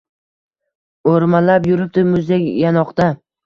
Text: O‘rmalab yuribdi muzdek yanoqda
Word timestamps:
O‘rmalab 1.11 1.69
yuribdi 1.75 2.07
muzdek 2.11 2.51
yanoqda 2.67 3.13